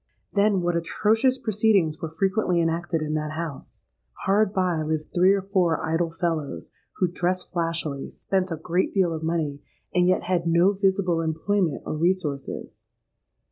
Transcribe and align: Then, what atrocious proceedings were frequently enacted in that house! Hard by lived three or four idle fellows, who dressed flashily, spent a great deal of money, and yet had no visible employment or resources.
Then, 0.33 0.61
what 0.63 0.75
atrocious 0.75 1.37
proceedings 1.37 2.01
were 2.01 2.09
frequently 2.09 2.59
enacted 2.59 3.03
in 3.03 3.13
that 3.13 3.33
house! 3.33 3.85
Hard 4.25 4.51
by 4.51 4.81
lived 4.81 5.13
three 5.13 5.31
or 5.31 5.43
four 5.43 5.79
idle 5.85 6.09
fellows, 6.09 6.71
who 6.93 7.07
dressed 7.07 7.51
flashily, 7.51 8.09
spent 8.09 8.49
a 8.49 8.57
great 8.57 8.91
deal 8.91 9.13
of 9.13 9.21
money, 9.21 9.61
and 9.93 10.07
yet 10.07 10.23
had 10.23 10.47
no 10.47 10.71
visible 10.73 11.21
employment 11.21 11.83
or 11.85 11.93
resources. 11.95 12.87